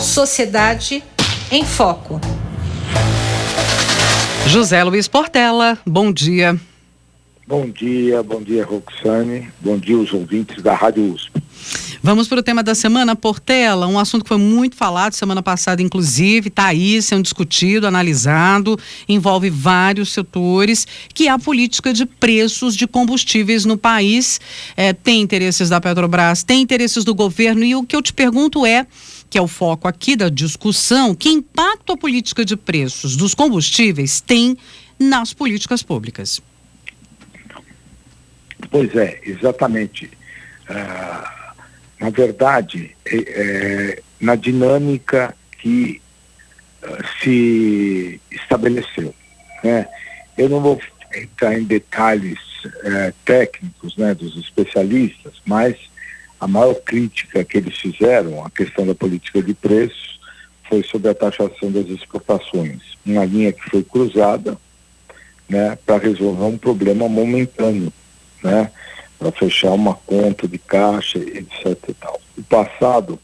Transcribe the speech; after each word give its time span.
Sociedade 0.00 1.02
em 1.50 1.64
Foco. 1.64 2.20
José 4.46 4.84
Luiz 4.84 5.08
Portela, 5.08 5.78
bom 5.86 6.12
dia. 6.12 6.58
Bom 7.46 7.70
dia, 7.70 8.22
bom 8.22 8.42
dia, 8.42 8.64
Roxane. 8.64 9.48
Bom 9.60 9.78
dia, 9.78 9.96
os 9.96 10.12
ouvintes 10.12 10.62
da 10.62 10.74
Rádio 10.74 11.12
USP. 11.12 11.42
Vamos 12.02 12.28
para 12.28 12.38
o 12.38 12.42
tema 12.42 12.62
da 12.62 12.74
semana, 12.74 13.16
Portela, 13.16 13.86
um 13.86 13.98
assunto 13.98 14.22
que 14.22 14.28
foi 14.28 14.38
muito 14.38 14.76
falado 14.76 15.14
semana 15.14 15.42
passada, 15.42 15.82
inclusive, 15.82 16.48
está 16.48 16.66
aí 16.66 17.00
sendo 17.02 17.22
discutido, 17.22 17.86
analisado, 17.86 18.78
envolve 19.08 19.50
vários 19.50 20.12
setores, 20.12 20.86
que 21.12 21.26
é 21.26 21.30
a 21.30 21.38
política 21.38 21.92
de 21.92 22.06
preços 22.06 22.76
de 22.76 22.86
combustíveis 22.86 23.64
no 23.64 23.76
país. 23.76 24.40
É, 24.76 24.92
tem 24.92 25.20
interesses 25.20 25.68
da 25.68 25.80
Petrobras, 25.80 26.44
tem 26.44 26.62
interesses 26.62 27.02
do 27.02 27.14
governo, 27.14 27.64
e 27.64 27.74
o 27.74 27.82
que 27.82 27.96
eu 27.96 28.02
te 28.02 28.12
pergunto 28.12 28.64
é 28.64 28.86
que 29.28 29.38
é 29.38 29.42
o 29.42 29.48
foco 29.48 29.88
aqui 29.88 30.16
da 30.16 30.28
discussão, 30.28 31.14
que 31.14 31.28
impacto 31.28 31.92
a 31.92 31.96
política 31.96 32.44
de 32.44 32.56
preços 32.56 33.16
dos 33.16 33.34
combustíveis 33.34 34.20
tem 34.20 34.56
nas 34.98 35.32
políticas 35.32 35.82
públicas? 35.82 36.40
Pois 38.70 38.94
é, 38.94 39.20
exatamente. 39.24 40.06
Uh, 40.68 41.54
na 42.00 42.10
verdade, 42.10 42.96
é, 43.04 43.16
é, 43.16 44.02
na 44.20 44.34
dinâmica 44.34 45.34
que 45.58 46.00
uh, 46.82 47.22
se 47.22 48.20
estabeleceu. 48.30 49.14
Né? 49.62 49.86
Eu 50.36 50.48
não 50.48 50.60
vou 50.60 50.80
entrar 51.14 51.58
em 51.58 51.64
detalhes 51.64 52.38
uh, 52.64 53.12
técnicos 53.24 53.96
né, 53.96 54.14
dos 54.14 54.36
especialistas, 54.36 55.34
mas 55.44 55.76
a 56.46 56.48
maior 56.48 56.76
crítica 56.76 57.42
que 57.42 57.58
eles 57.58 57.76
fizeram 57.76 58.44
à 58.44 58.48
questão 58.48 58.86
da 58.86 58.94
política 58.94 59.42
de 59.42 59.52
preços 59.52 60.20
foi 60.68 60.80
sobre 60.84 61.10
a 61.10 61.14
taxação 61.14 61.72
das 61.72 61.88
exportações, 61.88 62.82
uma 63.04 63.24
linha 63.24 63.52
que 63.52 63.68
foi 63.68 63.82
cruzada 63.82 64.56
né, 65.48 65.76
para 65.84 65.98
resolver 65.98 66.44
um 66.44 66.56
problema 66.56 67.08
momentâneo, 67.08 67.92
né? 68.44 68.70
para 69.18 69.32
fechar 69.32 69.72
uma 69.72 69.94
conta 69.94 70.46
de 70.46 70.56
caixa, 70.56 71.18
etc. 71.18 71.76
E 71.88 71.94
tal. 71.94 72.20
O 72.38 72.42
passado 72.44 73.18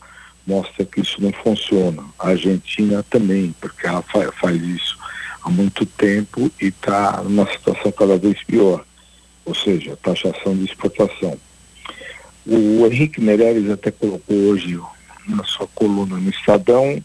mostra 0.45 0.85
que 0.85 1.01
isso 1.01 1.23
não 1.23 1.33
funciona. 1.33 2.03
A 2.19 2.31
Argentina 2.31 3.05
também, 3.09 3.55
porque 3.61 3.87
ela 3.87 4.03
fa 4.03 4.33
faz 4.33 4.61
isso 4.61 4.99
há 5.45 5.49
muito 5.49 5.87
tempo 5.87 6.51
e 6.61 6.67
está 6.67 7.23
numa 7.23 7.49
situação 7.49 7.93
cada 7.93 8.17
vez 8.17 8.43
pior, 8.43 8.85
ou 9.45 9.55
seja, 9.55 9.97
taxação 10.03 10.57
de 10.57 10.65
exportação. 10.65 11.39
O 12.47 12.87
Henrique 12.87 13.21
Meirelles 13.21 13.71
até 13.71 13.91
colocou 13.91 14.37
hoje 14.37 14.79
na 15.29 15.45
sua 15.45 15.69
coluna 15.69 16.17
no 16.17 16.31
Estadão 16.31 17.03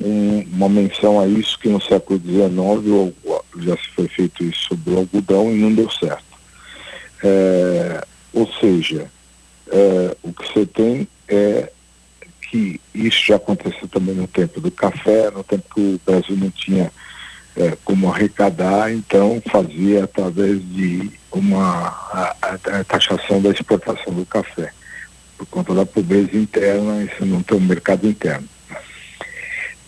um, 0.00 0.40
uma 0.52 0.68
menção 0.68 1.20
a 1.20 1.26
isso 1.26 1.58
que 1.58 1.68
no 1.68 1.80
século 1.80 2.20
XIX 2.20 3.14
já 3.58 3.76
se 3.76 3.88
foi 3.94 4.08
feito 4.08 4.42
isso 4.44 4.68
sobre 4.68 4.94
o 4.94 4.98
algodão 4.98 5.50
e 5.50 5.58
não 5.58 5.74
deu 5.74 5.90
certo. 5.90 6.24
É, 7.22 8.04
ou 8.32 8.50
seja, 8.54 9.10
é, 9.70 10.16
o 10.22 10.32
que 10.32 10.52
você 10.52 10.64
tem 10.64 11.06
é 11.28 11.70
que 12.50 12.80
isso 12.94 13.26
já 13.26 13.36
aconteceu 13.36 13.86
também 13.88 14.14
no 14.14 14.26
tempo 14.26 14.60
do 14.60 14.70
café, 14.70 15.30
no 15.30 15.44
tempo 15.44 15.74
que 15.74 15.80
o 15.80 16.00
Brasil 16.04 16.36
não 16.36 16.50
tinha 16.50 16.90
é, 17.56 17.76
como 17.84 18.10
arrecadar, 18.10 18.92
então 18.92 19.42
fazia 19.50 20.04
através 20.04 20.60
de 20.72 21.12
uma 21.32 21.88
a, 22.12 22.36
a, 22.42 22.80
a 22.80 22.84
taxação 22.84 23.40
da 23.40 23.50
exportação 23.50 24.12
do 24.12 24.26
café. 24.26 24.72
Por 25.36 25.46
conta 25.46 25.74
da 25.74 25.86
pobreza 25.86 26.36
interna, 26.36 27.02
isso 27.02 27.24
não 27.24 27.42
tem 27.42 27.56
um 27.56 27.60
mercado 27.60 28.06
interno. 28.06 28.46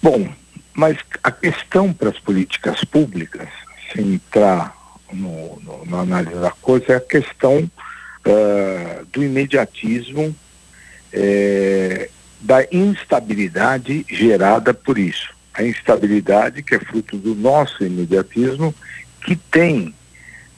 Bom, 0.02 0.28
mas 0.74 0.98
a 1.22 1.30
questão 1.30 1.92
para 1.92 2.08
as 2.10 2.18
políticas 2.18 2.82
públicas, 2.84 3.48
sem 3.92 4.14
entrar 4.14 4.74
no, 5.12 5.60
no, 5.60 5.84
na 5.86 5.98
análise 6.00 6.40
da 6.40 6.50
coisa, 6.50 6.94
é 6.94 6.96
a 6.96 7.00
questão 7.00 7.58
uh, 7.58 9.06
do 9.12 9.22
imediatismo, 9.22 10.34
é, 11.12 12.08
da 12.40 12.66
instabilidade 12.72 14.06
gerada 14.08 14.72
por 14.72 14.98
isso. 14.98 15.32
A 15.54 15.62
instabilidade 15.62 16.62
que 16.62 16.74
é 16.74 16.80
fruto 16.80 17.18
do 17.18 17.34
nosso 17.34 17.84
imediatismo, 17.84 18.74
que 19.24 19.36
tem 19.36 19.94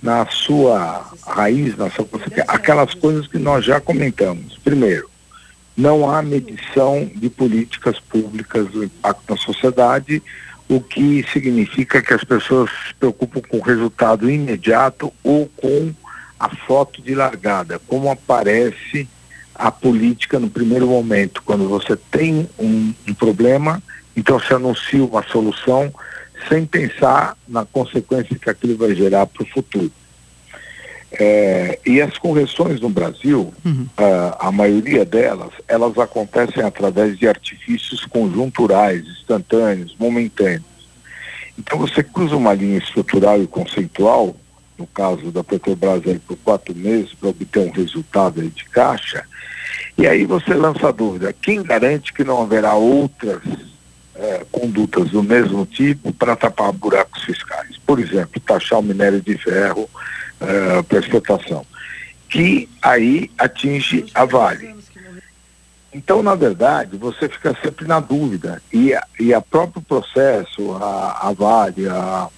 na 0.04 0.26
sua 0.26 1.02
raiz, 1.26 1.74
na 1.78 1.88
sua 1.88 2.06
aquelas 2.46 2.92
coisas 2.92 3.26
que 3.26 3.38
nós 3.38 3.64
já 3.64 3.80
comentamos. 3.80 4.58
Primeiro, 4.62 5.08
não 5.74 6.10
há 6.10 6.20
medição 6.20 7.10
de 7.14 7.30
políticas 7.30 7.98
públicas 7.98 8.68
do 8.68 8.84
impacto 8.84 9.22
na 9.30 9.36
sociedade, 9.38 10.22
o 10.68 10.78
que 10.78 11.24
significa 11.32 12.02
que 12.02 12.12
as 12.12 12.22
pessoas 12.22 12.70
se 12.86 12.94
preocupam 12.94 13.40
com 13.40 13.56
o 13.56 13.62
resultado 13.62 14.30
imediato 14.30 15.10
ou 15.24 15.50
com 15.56 15.94
a 16.38 16.54
foto 16.54 17.00
de 17.00 17.14
largada, 17.14 17.80
como 17.88 18.10
aparece 18.10 19.08
a 19.54 19.70
política 19.70 20.38
no 20.38 20.50
primeiro 20.50 20.86
momento, 20.86 21.42
quando 21.42 21.66
você 21.66 21.96
tem 21.96 22.46
um, 22.58 22.92
um 23.08 23.14
problema, 23.14 23.82
então 24.14 24.38
se 24.38 24.52
anuncia 24.52 25.02
uma 25.02 25.22
solução 25.22 25.90
sem 26.48 26.66
pensar 26.66 27.36
na 27.46 27.64
consequência 27.64 28.38
que 28.38 28.50
aquilo 28.50 28.76
vai 28.76 28.94
gerar 28.94 29.26
para 29.26 29.42
o 29.42 29.46
futuro. 29.46 29.90
É, 31.12 31.78
e 31.86 32.00
as 32.02 32.18
correções 32.18 32.80
no 32.80 32.88
Brasil, 32.88 33.54
uhum. 33.64 33.86
a, 33.96 34.48
a 34.48 34.52
maioria 34.52 35.04
delas, 35.04 35.50
elas 35.68 35.96
acontecem 35.96 36.62
através 36.62 37.16
de 37.16 37.28
artifícios 37.28 38.04
conjunturais, 38.04 39.06
instantâneos, 39.06 39.94
momentâneos. 39.98 40.64
Então 41.56 41.78
você 41.78 42.02
cruza 42.02 42.34
uma 42.34 42.52
linha 42.52 42.78
estrutural 42.78 43.40
e 43.40 43.46
conceitual 43.46 44.34
no 44.78 44.86
caso 44.86 45.30
da 45.30 45.44
Petrobras 45.44 46.02
aí 46.06 46.18
por 46.18 46.36
quatro 46.38 46.74
meses 46.74 47.14
para 47.14 47.28
obter 47.28 47.60
um 47.60 47.70
resultado 47.70 48.40
aí 48.40 48.48
de 48.48 48.64
caixa, 48.66 49.24
e 49.96 50.06
aí 50.06 50.24
você 50.24 50.54
lança 50.54 50.88
a 50.88 50.92
dúvida, 50.92 51.32
quem 51.32 51.62
garante 51.62 52.12
que 52.12 52.24
não 52.24 52.42
haverá 52.42 52.74
outras 52.74 53.42
é, 54.14 54.44
condutas 54.50 55.10
do 55.10 55.22
mesmo 55.22 55.66
tipo 55.66 56.12
para 56.12 56.36
tapar 56.36 56.72
buracos 56.72 57.22
fiscais? 57.22 57.76
Por 57.86 57.98
exemplo, 57.98 58.40
taxar 58.40 58.78
o 58.78 58.82
minério 58.82 59.20
de 59.20 59.36
ferro 59.36 59.88
é, 60.40 60.82
para 60.82 60.98
exportação, 60.98 61.66
que 62.28 62.68
aí 62.82 63.30
atinge 63.38 64.06
a 64.14 64.24
Vale. 64.24 64.74
Então, 65.92 66.22
na 66.22 66.34
verdade, 66.34 66.96
você 66.96 67.28
fica 67.28 67.56
sempre 67.62 67.86
na 67.86 68.00
dúvida. 68.00 68.60
E, 68.72 68.92
e 69.20 69.32
a 69.32 69.40
próprio 69.40 69.80
processo, 69.80 70.72
a, 70.74 71.28
a 71.28 71.32
Vale, 71.32 71.88
a 71.88 72.28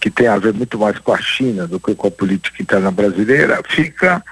que 0.00 0.10
tem 0.10 0.26
a 0.26 0.38
ver 0.38 0.54
muito 0.54 0.78
mais 0.78 0.98
com 0.98 1.12
a 1.12 1.20
China 1.20 1.66
do 1.66 1.78
que 1.78 1.94
com 1.94 2.08
a 2.08 2.10
política 2.10 2.62
interna 2.62 2.90
brasileira, 2.90 3.60
fica 3.68 4.24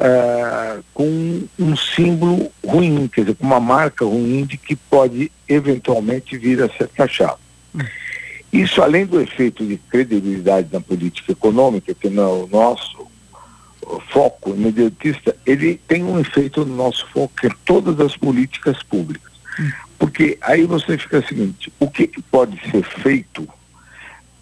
uh, 0.00 0.82
com 0.94 1.42
um 1.58 1.76
símbolo 1.76 2.50
ruim, 2.66 3.06
quer 3.08 3.22
dizer, 3.22 3.36
com 3.36 3.44
uma 3.44 3.60
marca 3.60 4.04
ruim 4.04 4.44
de 4.44 4.56
que 4.56 4.74
pode 4.74 5.30
eventualmente 5.46 6.38
vir 6.38 6.62
a 6.62 6.68
ser 6.70 6.88
taxado. 6.88 7.38
Isso, 8.52 8.82
além 8.82 9.06
do 9.06 9.20
efeito 9.20 9.64
de 9.64 9.76
credibilidade 9.76 10.68
na 10.72 10.80
política 10.80 11.32
econômica, 11.32 11.94
que 11.94 12.08
não 12.08 12.22
é 12.22 12.44
o 12.44 12.48
nosso 12.48 13.06
foco 14.08 14.50
imediatista, 14.50 15.36
ele 15.46 15.80
tem 15.86 16.02
um 16.02 16.18
efeito 16.18 16.64
no 16.64 16.74
nosso 16.74 17.06
foco, 17.08 17.32
que 17.40 17.46
é 17.46 17.50
todas 17.64 18.00
as 18.00 18.16
políticas 18.16 18.82
públicas. 18.82 19.30
Porque 19.98 20.38
aí 20.40 20.64
você 20.64 20.96
fica 20.96 21.18
o 21.18 21.26
seguinte, 21.26 21.72
o 21.78 21.88
que, 21.88 22.06
que 22.06 22.22
pode 22.22 22.58
ser 22.70 22.82
feito 22.82 23.46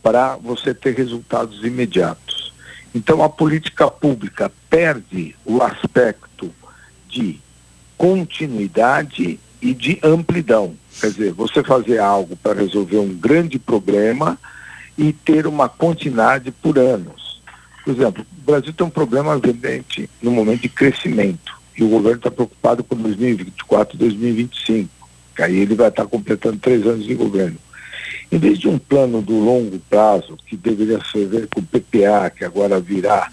para 0.02 0.36
você 0.36 0.72
ter 0.72 0.94
resultados 0.94 1.64
imediatos. 1.64 2.37
Então 2.94 3.22
a 3.22 3.28
política 3.28 3.90
pública 3.90 4.50
perde 4.68 5.34
o 5.44 5.62
aspecto 5.62 6.52
de 7.08 7.40
continuidade 7.96 9.38
e 9.60 9.74
de 9.74 9.98
amplidão. 10.02 10.74
Quer 11.00 11.10
dizer, 11.10 11.32
você 11.32 11.62
fazer 11.62 11.98
algo 11.98 12.36
para 12.36 12.60
resolver 12.60 12.98
um 12.98 13.14
grande 13.14 13.58
problema 13.58 14.38
e 14.96 15.12
ter 15.12 15.46
uma 15.46 15.68
continuidade 15.68 16.50
por 16.50 16.78
anos. 16.78 17.40
Por 17.84 17.94
exemplo, 17.94 18.26
o 18.36 18.50
Brasil 18.50 18.72
tem 18.72 18.86
um 18.86 18.90
problema 18.90 19.36
evidente 19.36 20.08
no 20.20 20.30
momento 20.30 20.62
de 20.62 20.68
crescimento 20.68 21.58
e 21.76 21.84
o 21.84 21.88
governo 21.88 22.18
está 22.18 22.30
preocupado 22.30 22.82
com 22.82 22.96
2024 22.96 23.94
e 23.94 23.98
2025, 23.98 24.90
que 25.36 25.42
aí 25.42 25.56
ele 25.56 25.74
vai 25.74 25.88
estar 25.88 26.06
completando 26.06 26.58
três 26.58 26.84
anos 26.86 27.06
de 27.06 27.14
governo. 27.14 27.56
Em 28.30 28.38
vez 28.38 28.58
de 28.58 28.68
um 28.68 28.78
plano 28.78 29.22
do 29.22 29.38
longo 29.38 29.78
prazo, 29.90 30.36
que 30.46 30.56
deveria 30.56 31.00
ser 31.10 31.48
com 31.48 31.60
o 31.60 31.62
PPA, 31.62 32.30
que 32.30 32.44
agora 32.44 32.78
virá 32.78 33.30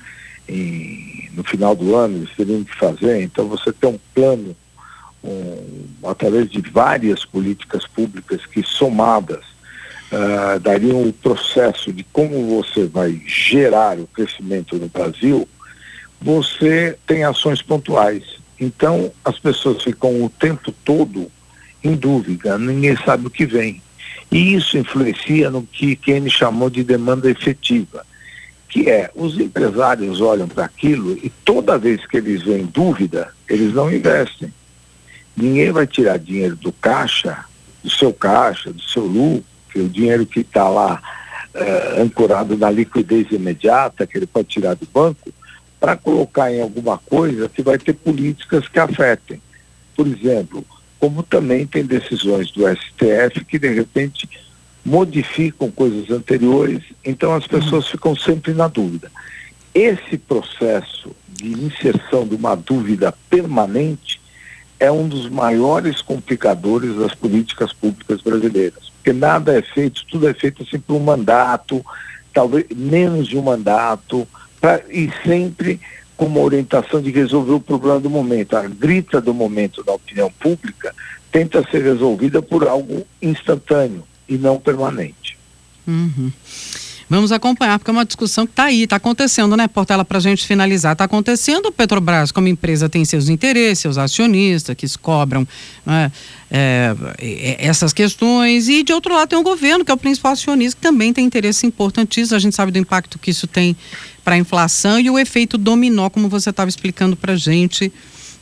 em, 0.48 1.30
no 1.34 1.44
final 1.44 1.76
do 1.76 1.96
ano, 1.96 2.18
eles 2.18 2.30
teriam 2.36 2.64
que 2.64 2.76
fazer, 2.76 3.22
então 3.22 3.48
você 3.48 3.74
tem 3.74 3.90
um 3.90 4.00
plano 4.14 4.56
um, 5.24 5.86
através 6.08 6.50
de 6.50 6.62
várias 6.62 7.26
políticas 7.26 7.86
públicas 7.88 8.46
que 8.46 8.64
somadas 8.64 9.44
uh, 10.12 10.60
dariam 10.60 11.04
o 11.04 11.12
processo 11.12 11.92
de 11.92 12.04
como 12.06 12.62
você 12.62 12.86
vai 12.86 13.22
gerar 13.26 14.00
o 14.00 14.08
crescimento 14.08 14.78
no 14.78 14.88
Brasil, 14.88 15.48
você 16.22 16.98
tem 17.06 17.24
ações 17.24 17.62
pontuais. 17.62 18.24
Então 18.60 19.12
as 19.24 19.38
pessoas 19.40 19.84
ficam 19.84 20.24
o 20.24 20.30
tempo 20.30 20.72
todo 20.84 21.30
em 21.84 21.96
dúvida, 21.96 22.58
ninguém 22.58 22.96
sabe 22.98 23.28
o 23.28 23.30
que 23.30 23.46
vem. 23.46 23.82
E 24.36 24.54
isso 24.54 24.78
influencia 24.78 25.50
no 25.50 25.64
que 25.64 25.96
Keynes 25.96 26.34
chamou 26.34 26.70
de 26.70 26.84
demanda 26.84 27.32
efetiva, 27.32 28.06
que 28.68 28.90
é 28.90 29.10
os 29.16 29.40
empresários 29.40 30.20
olham 30.20 30.46
para 30.46 30.66
aquilo 30.66 31.14
e 31.14 31.32
toda 31.46 31.78
vez 31.78 32.06
que 32.06 32.18
eles 32.18 32.44
veem 32.44 32.66
dúvida, 32.66 33.30
eles 33.48 33.74
não 33.74 33.90
investem. 33.90 34.54
Ninguém 35.38 35.72
vai 35.72 35.88
tirar 35.88 36.20
dinheiro 36.20 36.58
do 36.58 36.74
caixa, 36.74 37.46
do 37.82 37.90
seu 37.90 38.12
caixa, 38.12 38.74
do 38.74 38.82
seu 38.82 39.06
lucro, 39.06 39.46
é 39.74 39.80
o 39.80 39.88
dinheiro 39.88 40.26
que 40.26 40.42
está 40.42 40.68
lá 40.68 41.02
eh, 41.54 42.02
ancorado 42.02 42.58
na 42.58 42.70
liquidez 42.70 43.32
imediata, 43.32 44.06
que 44.06 44.18
ele 44.18 44.28
pode 44.28 44.50
tirar 44.50 44.76
do 44.76 44.86
banco, 44.86 45.34
para 45.80 45.96
colocar 45.96 46.52
em 46.52 46.62
alguma 46.62 46.98
coisa 46.98 47.48
que 47.48 47.62
vai 47.62 47.78
ter 47.78 47.94
políticas 47.94 48.68
que 48.68 48.80
afetem. 48.80 49.42
Por 49.96 50.06
exemplo, 50.06 50.66
como 51.00 51.24
também 51.24 51.66
tem 51.66 51.86
decisões 51.86 52.52
do 52.52 52.64
STF 52.68 53.44
que 53.46 53.60
de 53.60 53.70
repente 53.70 54.30
modificam 54.86 55.72
coisas 55.72 56.12
anteriores, 56.12 56.84
então 57.04 57.34
as 57.34 57.48
pessoas 57.48 57.88
ficam 57.88 58.16
sempre 58.16 58.54
na 58.54 58.68
dúvida. 58.68 59.12
Esse 59.74 60.18
processo 60.18 61.12
de 61.28 61.52
inserção 61.52 62.28
de 62.28 62.36
uma 62.36 62.56
dúvida 62.56 63.14
permanente 63.30 64.22
é 64.80 64.92
um 64.92 65.08
dos 65.08 65.28
maiores 65.30 66.02
complicadores 66.02 66.96
das 66.96 67.16
políticas 67.16 67.74
públicas 67.74 68.22
brasileiras, 68.22 68.92
porque 68.96 69.12
nada 69.12 69.58
é 69.58 69.62
feito, 69.62 70.06
tudo 70.06 70.28
é 70.28 70.34
feito 70.34 70.64
assim 70.64 70.80
por 70.80 70.96
um 70.96 71.00
mandato, 71.00 71.84
talvez 72.34 72.66
menos 72.76 73.28
de 73.28 73.38
um 73.38 73.42
mandato, 73.42 74.28
pra, 74.62 74.82
e 74.90 75.10
sempre 75.26 75.80
com 76.16 76.26
uma 76.26 76.40
orientação 76.40 77.02
de 77.02 77.12
resolver 77.12 77.54
o 77.54 77.60
problema 77.60 78.00
do 78.00 78.10
momento. 78.10 78.56
A 78.56 78.64
grita 78.68 79.20
do 79.20 79.34
momento 79.34 79.84
da 79.84 79.94
opinião 79.94 80.32
pública 80.32 80.94
tenta 81.32 81.64
ser 81.70 81.84
resolvida 81.84 82.42
por 82.42 82.68
algo 82.68 83.06
instantâneo 83.22 84.04
e 84.28 84.38
não 84.38 84.60
permanente. 84.60 85.38
Uhum. 85.88 86.32
Vamos 87.08 87.32
acompanhar, 87.32 87.78
porque 87.78 87.92
é 87.92 87.94
uma 87.94 88.06
discussão 88.06 88.48
que 88.48 88.54
está 88.54 88.64
aí, 88.64 88.84
está 88.84 88.96
acontecendo, 88.96 89.56
né, 89.56 89.68
Portela, 89.68 90.04
para 90.04 90.18
a 90.18 90.22
gente 90.22 90.46
finalizar. 90.46 90.94
Está 90.94 91.04
acontecendo, 91.04 91.72
Petrobras, 91.72 92.32
como 92.32 92.48
empresa, 92.48 92.90
tem 92.90 93.06
seus 93.06 93.30
interesses, 93.30 93.80
seus 93.80 93.98
acionistas 93.98 94.76
que 94.76 94.88
cobram 94.98 95.48
né, 95.86 96.12
é, 96.50 96.96
essas 97.60 97.94
questões, 97.94 98.68
e 98.68 98.82
de 98.82 98.92
outro 98.92 99.14
lado 99.14 99.30
tem 99.30 99.38
o 99.38 99.44
governo, 99.44 99.86
que 99.86 99.92
é 99.92 99.94
o 99.94 99.98
principal 99.98 100.32
acionista, 100.32 100.78
que 100.78 100.82
também 100.82 101.14
tem 101.14 101.24
interesse 101.24 101.68
importantíssimo. 101.68 102.36
A 102.36 102.40
gente 102.40 102.56
sabe 102.56 102.72
do 102.72 102.80
impacto 102.80 103.20
que 103.20 103.30
isso 103.30 103.46
tem 103.46 103.78
para 104.24 104.34
a 104.34 104.38
inflação 104.38 105.00
e 105.00 105.08
o 105.08 105.20
efeito 105.20 105.60
dominó, 105.60 106.10
como 106.10 106.28
você 106.28 106.50
estava 106.50 106.70
explicando 106.70 107.16
para 107.16 107.34
a 107.34 107.38
gente, 107.38 107.94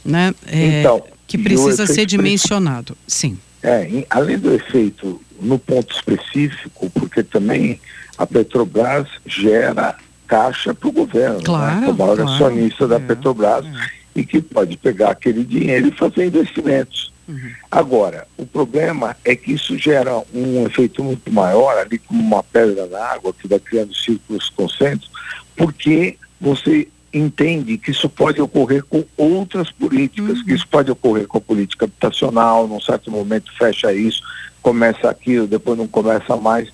né, 0.06 0.34
é, 0.48 0.80
então, 0.80 1.04
que 1.28 1.38
precisa 1.38 1.86
ser 1.86 2.06
dimensionado. 2.06 2.98
Sim. 3.06 3.38
É, 3.62 4.06
além 4.10 4.38
do 4.38 4.54
efeito 4.54 5.22
no 5.42 5.60
ponto 5.60 5.94
específico, 5.94 6.90
porque 6.94 7.24
também 7.24 7.80
a 8.18 8.26
Petrobras 8.26 9.08
gera 9.26 9.96
caixa 10.28 10.74
para 10.74 10.90
o 10.90 10.92
governo, 10.92 11.38
né? 11.38 11.44
claro, 11.44 11.82
né? 11.82 11.88
o 11.88 11.94
maior 11.94 12.16
claro, 12.16 12.32
acionista 12.32 12.88
da 12.88 12.96
é, 12.96 13.00
Petrobras, 13.00 13.66
é. 13.66 13.70
e 14.16 14.26
que 14.26 14.42
pode 14.42 14.78
pegar 14.78 15.12
aquele 15.12 15.44
dinheiro 15.44 15.88
e 15.88 15.92
fazer 15.92 16.26
investimentos. 16.26 17.12
Uhum. 17.28 17.52
Agora, 17.72 18.28
o 18.38 18.46
problema 18.46 19.16
é 19.24 19.36
que 19.36 19.54
isso 19.54 19.78
gera 19.78 20.22
um 20.34 20.66
efeito 20.66 21.04
muito 21.04 21.32
maior, 21.32 21.78
ali 21.78 21.98
como 21.98 22.22
uma 22.22 22.44
pedra 22.44 22.86
na 22.88 23.00
água, 23.00 23.34
que 23.34 23.48
vai 23.48 23.60
criando 23.60 23.96
círculos 23.96 24.50
concêntricos, 24.50 25.10
porque 25.56 26.18
você 26.40 26.88
entende 27.14 27.78
que 27.78 27.92
isso 27.92 28.10
pode 28.10 28.42
ocorrer 28.42 28.84
com 28.84 29.06
outras 29.16 29.72
políticas, 29.72 30.40
uhum. 30.40 30.46
que 30.46 30.54
isso 30.54 30.68
pode 30.68 30.92
ocorrer 30.92 31.28
com 31.28 31.38
a 31.38 31.42
política 31.42 31.86
habitacional, 31.86 32.68
num 32.68 32.82
certo 32.82 33.12
momento 33.12 33.52
fecha 33.58 33.94
isso, 33.94 34.22
começa 34.62 35.10
aquilo, 35.10 35.48
depois 35.48 35.78
não 35.78 35.88
começa 35.88 36.36
mais. 36.36 36.70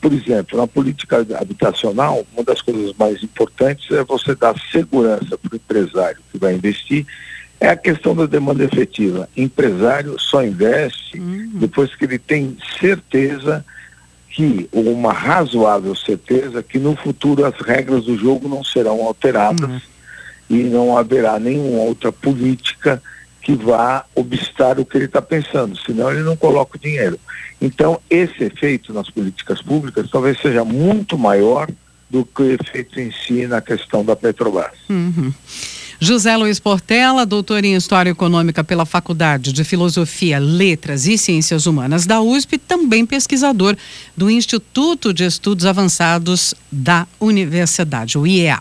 Por 0.00 0.12
exemplo, 0.12 0.58
na 0.58 0.66
política 0.66 1.26
habitacional, 1.38 2.26
uma 2.32 2.42
das 2.42 2.62
coisas 2.62 2.94
mais 2.98 3.22
importantes 3.22 3.90
é 3.90 4.02
você 4.02 4.34
dar 4.34 4.54
segurança 4.72 5.36
para 5.36 5.52
o 5.52 5.56
empresário 5.56 6.20
que 6.32 6.38
vai 6.38 6.54
investir, 6.54 7.06
é 7.60 7.68
a 7.68 7.76
questão 7.76 8.14
da 8.14 8.24
demanda 8.24 8.64
efetiva. 8.64 9.28
Empresário 9.36 10.18
só 10.18 10.42
investe 10.42 11.20
uhum. 11.20 11.50
depois 11.54 11.94
que 11.94 12.06
ele 12.06 12.18
tem 12.18 12.56
certeza 12.80 13.64
que, 14.30 14.68
ou 14.72 14.90
uma 14.92 15.12
razoável 15.12 15.94
certeza, 15.94 16.62
que 16.62 16.78
no 16.78 16.96
futuro 16.96 17.44
as 17.44 17.54
regras 17.60 18.04
do 18.04 18.16
jogo 18.16 18.48
não 18.48 18.64
serão 18.64 19.02
alteradas 19.04 19.68
uhum. 19.68 19.80
e 20.48 20.62
não 20.62 20.96
haverá 20.96 21.38
nenhuma 21.38 21.82
outra 21.82 22.10
política 22.10 23.02
que 23.50 23.64
vá 23.64 24.04
obstar 24.14 24.78
o 24.78 24.84
que 24.84 24.96
ele 24.96 25.06
está 25.06 25.20
pensando, 25.20 25.76
senão 25.76 26.10
ele 26.10 26.22
não 26.22 26.36
coloca 26.36 26.76
o 26.76 26.80
dinheiro. 26.80 27.18
Então, 27.60 28.00
esse 28.08 28.44
efeito 28.44 28.92
nas 28.92 29.10
políticas 29.10 29.60
públicas 29.60 30.08
talvez 30.08 30.40
seja 30.40 30.64
muito 30.64 31.18
maior 31.18 31.68
do 32.08 32.24
que 32.24 32.42
o 32.42 32.52
efeito 32.52 33.00
em 33.00 33.10
si 33.10 33.48
na 33.48 33.60
questão 33.60 34.04
da 34.04 34.14
Petrobras. 34.14 34.72
Uhum. 34.88 35.32
José 35.98 36.36
Luiz 36.36 36.60
Portela, 36.60 37.26
doutor 37.26 37.64
em 37.64 37.74
História 37.74 38.10
Econômica 38.10 38.62
pela 38.62 38.86
Faculdade 38.86 39.52
de 39.52 39.64
Filosofia, 39.64 40.38
Letras 40.38 41.06
e 41.06 41.18
Ciências 41.18 41.66
Humanas 41.66 42.06
da 42.06 42.20
USP, 42.20 42.56
também 42.56 43.04
pesquisador 43.04 43.76
do 44.16 44.30
Instituto 44.30 45.12
de 45.12 45.24
Estudos 45.24 45.66
Avançados 45.66 46.54
da 46.70 47.06
Universidade, 47.20 48.16
o 48.16 48.26
IEA. 48.26 48.60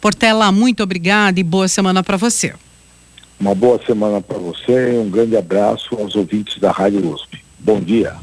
Portela, 0.00 0.50
muito 0.52 0.82
obrigada 0.82 1.38
e 1.40 1.42
boa 1.42 1.68
semana 1.68 2.02
para 2.02 2.16
você. 2.16 2.54
Uma 3.40 3.54
boa 3.54 3.80
semana 3.86 4.20
para 4.20 4.36
você 4.36 4.92
e 4.92 4.98
um 4.98 5.08
grande 5.08 5.34
abraço 5.34 5.94
aos 5.98 6.14
ouvintes 6.14 6.58
da 6.58 6.70
Rádio 6.70 7.10
USP. 7.10 7.42
Bom 7.58 7.80
dia. 7.80 8.14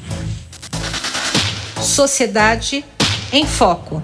Sociedade 1.81 2.86
em 3.34 3.44
Foco. 3.44 4.00